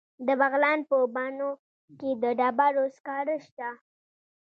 [0.27, 1.51] د بغلان په بنو
[1.99, 3.69] کې د ډبرو سکاره شته.